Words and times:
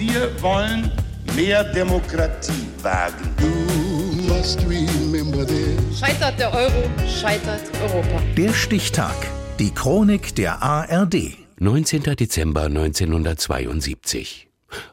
Wir 0.00 0.30
wollen 0.40 0.90
mehr 1.36 1.62
Demokratie 1.62 2.66
wagen. 2.80 3.34
Scheitert 5.94 6.40
der 6.40 6.54
Euro, 6.54 6.90
scheitert 7.06 7.60
Europa. 7.82 8.22
Der 8.34 8.54
Stichtag. 8.54 9.14
Die 9.58 9.70
Chronik 9.74 10.34
der 10.36 10.62
ARD. 10.62 11.36
19. 11.58 12.02
Dezember 12.16 12.62
1972. 12.62 14.48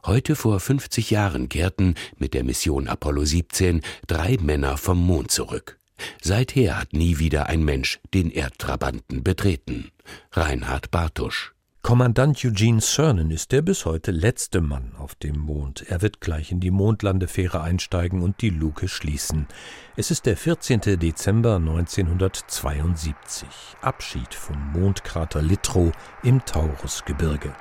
Heute 0.05 0.35
vor 0.35 0.59
50 0.59 1.09
Jahren 1.09 1.47
kehrten 1.47 1.95
mit 2.17 2.33
der 2.33 2.43
Mission 2.43 2.89
Apollo 2.89 3.23
17 3.23 3.83
drei 4.07 4.35
Männer 4.41 4.75
vom 4.75 4.97
Mond 4.97 5.31
zurück. 5.31 5.79
Seither 6.21 6.77
hat 6.77 6.91
nie 6.91 7.17
wieder 7.17 7.47
ein 7.47 7.63
Mensch 7.63 8.01
den 8.13 8.29
Erdtrabanten 8.29 9.23
betreten. 9.23 9.89
Reinhard 10.33 10.91
Bartusch. 10.91 11.53
Kommandant 11.87 12.43
Eugene 12.43 12.81
Cernan 12.81 13.31
ist 13.31 13.53
der 13.53 13.61
bis 13.61 13.85
heute 13.85 14.11
letzte 14.11 14.59
Mann 14.59 14.91
auf 14.99 15.15
dem 15.15 15.39
Mond. 15.39 15.85
Er 15.87 16.01
wird 16.01 16.19
gleich 16.19 16.51
in 16.51 16.59
die 16.59 16.69
Mondlandefähre 16.69 17.61
einsteigen 17.61 18.21
und 18.21 18.41
die 18.41 18.49
Luke 18.49 18.89
schließen. 18.89 19.47
Es 19.95 20.11
ist 20.11 20.25
der 20.25 20.35
14. 20.35 20.81
Dezember 20.99 21.55
1972. 21.55 23.47
Abschied 23.79 24.33
vom 24.33 24.73
Mondkrater 24.73 25.41
Littrow 25.41 25.93
im 26.23 26.43
Taurusgebirge. 26.43 27.53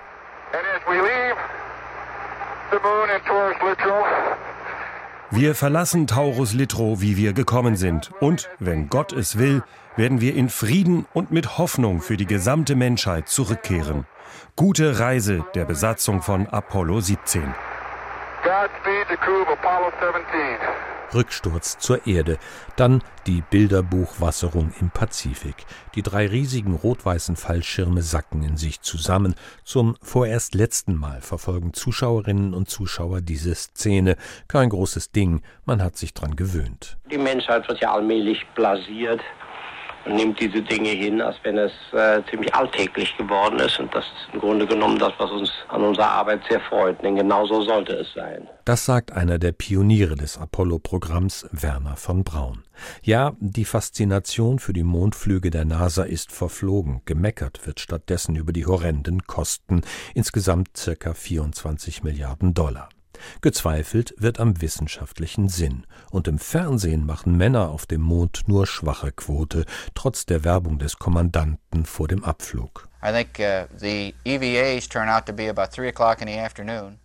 Wir 5.32 5.56
verlassen 5.56 6.06
Taurus 6.06 6.52
Littrow, 6.52 7.00
wie 7.00 7.16
wir 7.16 7.32
gekommen 7.32 7.74
sind. 7.74 8.12
Und, 8.20 8.48
wenn 8.60 8.88
Gott 8.88 9.12
es 9.12 9.36
will, 9.36 9.64
werden 9.96 10.20
wir 10.20 10.36
in 10.36 10.48
Frieden 10.48 11.04
und 11.14 11.32
mit 11.32 11.58
Hoffnung 11.58 12.00
für 12.00 12.16
die 12.16 12.26
gesamte 12.26 12.76
Menschheit 12.76 13.28
zurückkehren. 13.28 14.06
Gute 14.54 15.00
Reise 15.00 15.44
der 15.56 15.64
Besatzung 15.64 16.22
von 16.22 16.46
Apollo 16.46 17.00
17. 17.00 17.42
Godspeed 18.44 19.06
the 19.10 19.16
crew 19.16 19.42
of 19.42 19.48
Apollo 19.48 19.90
17. 20.00 20.95
Rücksturz 21.14 21.78
zur 21.78 22.06
Erde, 22.06 22.38
dann 22.76 23.02
die 23.26 23.42
Bilderbuchwasserung 23.50 24.72
im 24.80 24.90
Pazifik. 24.90 25.54
Die 25.94 26.02
drei 26.02 26.26
riesigen 26.26 26.74
rot-weißen 26.74 27.36
Fallschirme 27.36 28.02
sacken 28.02 28.42
in 28.42 28.56
sich 28.56 28.80
zusammen. 28.80 29.34
Zum 29.64 29.96
vorerst 30.02 30.54
letzten 30.54 30.94
Mal 30.94 31.20
verfolgen 31.20 31.72
Zuschauerinnen 31.72 32.54
und 32.54 32.68
Zuschauer 32.68 33.20
diese 33.20 33.54
Szene. 33.54 34.16
Kein 34.48 34.70
großes 34.70 35.10
Ding, 35.12 35.42
man 35.64 35.82
hat 35.82 35.96
sich 35.96 36.14
dran 36.14 36.36
gewöhnt. 36.36 36.96
Die 37.10 37.18
Menschheit 37.18 37.66
wird 37.68 37.80
ja 37.80 37.92
allmählich 37.92 38.46
blasiert 38.54 39.20
und 40.06 40.16
nimmt 40.16 40.40
diese 40.40 40.62
Dinge 40.62 40.90
hin, 40.90 41.20
als 41.20 41.36
wenn 41.42 41.58
es 41.58 41.72
äh, 41.92 42.22
ziemlich 42.30 42.54
alltäglich 42.54 43.16
geworden 43.16 43.58
ist. 43.58 43.78
Und 43.78 43.94
das 43.94 44.04
ist 44.04 44.34
im 44.34 44.40
Grunde 44.40 44.66
genommen 44.66 44.98
das, 44.98 45.12
was 45.18 45.30
uns 45.30 45.50
an 45.68 45.82
unserer 45.82 46.08
Arbeit 46.10 46.40
sehr 46.48 46.60
freut. 46.60 47.02
Denn 47.02 47.16
genau 47.16 47.46
so 47.46 47.62
sollte 47.62 47.94
es 47.94 48.12
sein. 48.14 48.46
Das 48.64 48.84
sagt 48.84 49.12
einer 49.12 49.38
der 49.38 49.52
Pioniere 49.52 50.16
des 50.16 50.38
Apollo-Programms, 50.38 51.48
Werner 51.52 51.96
von 51.96 52.24
Braun. 52.24 52.62
Ja, 53.02 53.34
die 53.40 53.64
Faszination 53.64 54.58
für 54.58 54.72
die 54.72 54.84
Mondflüge 54.84 55.50
der 55.50 55.64
NASA 55.64 56.04
ist 56.04 56.32
verflogen. 56.32 57.02
Gemeckert 57.04 57.66
wird 57.66 57.80
stattdessen 57.80 58.36
über 58.36 58.52
die 58.52 58.66
horrenden 58.66 59.26
Kosten, 59.26 59.82
insgesamt 60.14 60.76
circa 60.76 61.14
24 61.14 62.02
Milliarden 62.02 62.54
Dollar. 62.54 62.88
Gezweifelt 63.40 64.14
wird 64.18 64.40
am 64.40 64.60
wissenschaftlichen 64.60 65.48
Sinn, 65.48 65.86
und 66.10 66.28
im 66.28 66.38
Fernsehen 66.38 67.06
machen 67.06 67.36
Männer 67.36 67.70
auf 67.70 67.86
dem 67.86 68.00
Mond 68.00 68.42
nur 68.46 68.66
schwache 68.66 69.12
Quote, 69.12 69.64
trotz 69.94 70.26
der 70.26 70.44
Werbung 70.44 70.78
des 70.78 70.98
Kommandanten 70.98 71.86
vor 71.86 72.08
dem 72.08 72.24
Abflug. 72.24 72.88
Uh, 73.02 73.08
e 73.08 74.12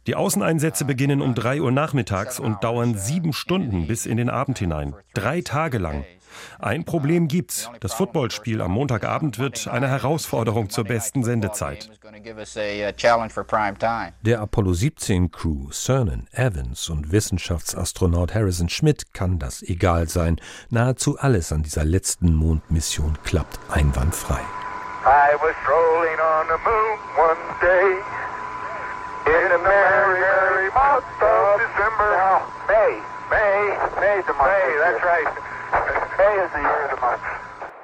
die 0.07 0.15
Außeneinsätze 0.15 0.85
beginnen 0.85 1.21
um 1.21 1.35
drei 1.35 1.61
Uhr 1.61 1.71
nachmittags 1.71 2.39
und 2.39 2.63
dauern 2.63 2.97
sieben 2.97 3.33
Stunden 3.33 3.85
bis 3.87 4.05
in 4.05 4.17
den 4.17 4.29
Abend 4.29 4.57
hinein. 4.57 4.95
Drei 5.13 5.41
Tage 5.41 5.77
lang. 5.77 6.05
Ein 6.59 6.83
Problem 6.83 7.27
gibt's. 7.27 7.69
Das 7.79 7.93
Footballspiel 7.93 8.61
am 8.61 8.71
Montagabend 8.71 9.39
wird 9.39 9.67
eine 9.67 9.87
Herausforderung 9.87 10.69
zur 10.69 10.83
besten 10.83 11.23
Sendezeit. 11.23 11.89
Der 14.21 14.41
Apollo 14.41 14.73
17 14.73 15.31
Crew, 15.31 15.69
Cernan, 15.71 16.27
Evans 16.31 16.89
und 16.89 17.11
Wissenschaftsastronaut 17.11 18.33
Harrison 18.33 18.69
Schmidt 18.69 19.13
kann 19.13 19.39
das 19.39 19.61
egal 19.61 20.07
sein. 20.07 20.39
Nahezu 20.69 21.17
alles 21.17 21.51
an 21.51 21.63
dieser 21.63 21.85
letzten 21.85 22.33
Mondmission 22.33 23.17
klappt 23.23 23.59
einwandfrei. 23.69 24.41
I 25.03 25.33
was 25.41 25.55
strolling 25.63 26.19
on 26.19 26.45
the 26.45 26.59
moon 26.61 26.99
one 27.17 27.41
day 27.59 27.97
in 29.25 29.49
the 29.49 29.57
merry, 29.63 30.19
merry 30.21 30.69
month 30.73 31.05
of 31.21 31.57
December. 31.57 32.41
May, 32.67 33.01
May, 33.29 33.77
May's 33.97 34.25
the 34.25 34.33
month. 34.33 34.51
May, 34.51 34.77
that's 34.77 35.03
right. 35.03 35.50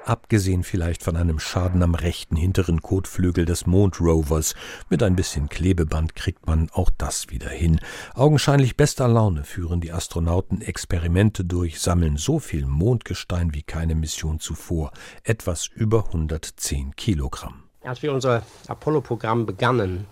Abgesehen 0.07 0.63
vielleicht 0.63 1.03
von 1.03 1.17
einem 1.17 1.37
Schaden 1.37 1.83
am 1.83 1.93
rechten 1.93 2.37
hinteren 2.37 2.81
Kotflügel 2.81 3.43
des 3.43 3.65
Mondrovers, 3.65 4.55
mit 4.89 5.03
ein 5.03 5.17
bisschen 5.17 5.49
Klebeband 5.49 6.15
kriegt 6.15 6.47
man 6.47 6.69
auch 6.71 6.89
das 6.97 7.29
wieder 7.29 7.49
hin. 7.49 7.81
Augenscheinlich 8.15 8.77
bester 8.77 9.09
Laune 9.09 9.43
führen 9.43 9.81
die 9.81 9.91
Astronauten 9.91 10.61
Experimente 10.61 11.43
durch, 11.43 11.81
sammeln 11.81 12.15
so 12.15 12.39
viel 12.39 12.65
Mondgestein 12.65 13.53
wie 13.53 13.63
keine 13.63 13.95
Mission 13.95 14.39
zuvor, 14.39 14.91
etwas 15.25 15.67
über 15.67 16.05
110 16.05 16.95
Kilogramm. 16.95 17.63
Als 17.83 18.01
wir 18.01 18.13
unser 18.13 18.43
Apollo-Programm 18.69 19.45
begannen, 19.45 20.07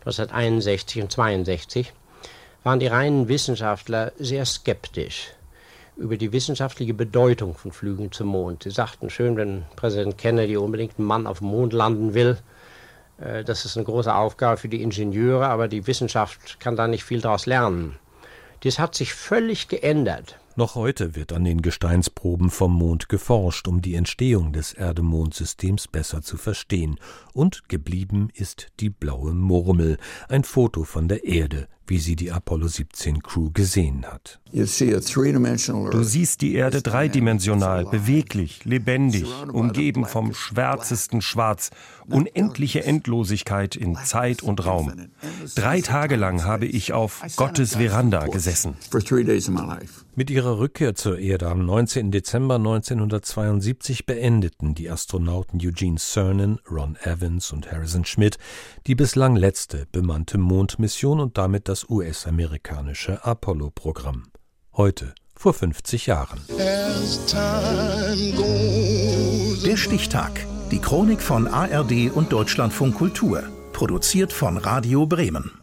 1961 0.00 1.00
und 1.00 1.16
1962, 1.16 1.92
waren 2.64 2.80
die 2.80 2.88
reinen 2.88 3.28
Wissenschaftler 3.28 4.10
sehr 4.18 4.44
skeptisch 4.46 5.32
über 5.96 6.16
die 6.16 6.32
wissenschaftliche 6.32 6.94
Bedeutung 6.94 7.54
von 7.54 7.72
Flügen 7.72 8.12
zum 8.12 8.28
Mond. 8.28 8.62
Sie 8.62 8.70
sagten 8.70 9.10
schön, 9.10 9.36
wenn 9.36 9.64
Präsident 9.76 10.18
Kennedy 10.18 10.56
unbedingt 10.56 10.98
einen 10.98 11.06
Mann 11.06 11.26
auf 11.26 11.38
dem 11.38 11.48
Mond 11.48 11.72
landen 11.72 12.14
will, 12.14 12.38
äh, 13.18 13.44
das 13.44 13.64
ist 13.64 13.76
eine 13.76 13.84
große 13.84 14.14
Aufgabe 14.14 14.56
für 14.56 14.68
die 14.68 14.82
Ingenieure, 14.82 15.48
aber 15.48 15.68
die 15.68 15.86
Wissenschaft 15.86 16.60
kann 16.60 16.76
da 16.76 16.88
nicht 16.88 17.04
viel 17.04 17.20
daraus 17.20 17.46
lernen. 17.46 17.96
Das 18.60 18.78
hat 18.78 18.94
sich 18.94 19.12
völlig 19.14 19.68
geändert. 19.68 20.38
Noch 20.54 20.74
heute 20.74 21.16
wird 21.16 21.32
an 21.32 21.44
den 21.44 21.62
Gesteinsproben 21.62 22.50
vom 22.50 22.74
Mond 22.74 23.08
geforscht, 23.08 23.66
um 23.66 23.80
die 23.80 23.94
Entstehung 23.94 24.52
des 24.52 24.74
Erde-Mond-Systems 24.74 25.88
besser 25.88 26.20
zu 26.20 26.36
verstehen. 26.36 27.00
Und 27.32 27.70
geblieben 27.70 28.28
ist 28.34 28.68
die 28.78 28.90
blaue 28.90 29.32
Murmel, 29.32 29.96
ein 30.28 30.44
Foto 30.44 30.84
von 30.84 31.08
der 31.08 31.24
Erde, 31.24 31.68
wie 31.92 31.98
sie 31.98 32.16
die 32.16 32.32
Apollo 32.32 32.68
17 32.68 33.22
Crew 33.22 33.50
gesehen 33.52 34.06
hat. 34.06 34.40
Du 34.50 36.02
siehst 36.02 36.40
die 36.40 36.54
Erde 36.54 36.80
dreidimensional, 36.80 37.84
beweglich, 37.84 38.64
lebendig, 38.64 39.26
umgeben 39.52 40.06
vom 40.06 40.32
schwärzesten 40.32 41.20
Schwarz, 41.20 41.70
unendliche 42.08 42.84
Endlosigkeit 42.84 43.76
in 43.76 43.96
Zeit 43.96 44.42
und 44.42 44.64
Raum. 44.64 45.10
Drei 45.54 45.82
Tage 45.82 46.16
lang 46.16 46.44
habe 46.44 46.66
ich 46.66 46.92
auf 46.94 47.22
Gottes 47.36 47.76
Veranda 47.76 48.26
gesessen. 48.26 48.74
Mit 50.14 50.28
ihrer 50.28 50.58
Rückkehr 50.58 50.94
zur 50.94 51.18
Erde 51.18 51.48
am 51.48 51.64
19. 51.64 52.10
Dezember 52.10 52.56
1972 52.56 54.04
beendeten 54.04 54.74
die 54.74 54.90
Astronauten 54.90 55.58
Eugene 55.62 55.96
Cernan, 55.98 56.58
Ron 56.70 56.96
Evans 57.02 57.52
und 57.52 57.72
Harrison 57.72 58.04
Schmidt 58.04 58.36
die 58.86 58.94
bislang 58.94 59.36
letzte 59.36 59.86
bemannte 59.90 60.36
Mondmission 60.36 61.20
und 61.20 61.38
damit 61.38 61.68
US-amerikanische 61.88 63.24
Apollo-Programm. 63.24 64.24
Heute 64.74 65.14
vor 65.34 65.54
50 65.54 66.06
Jahren. 66.06 66.40
Der 69.64 69.76
Stichtag. 69.76 70.46
Die 70.70 70.78
Chronik 70.78 71.22
von 71.22 71.46
ARD 71.46 72.10
und 72.12 72.32
Deutschlandfunk 72.32 72.96
Kultur. 72.96 73.42
Produziert 73.72 74.32
von 74.32 74.56
Radio 74.56 75.06
Bremen. 75.06 75.61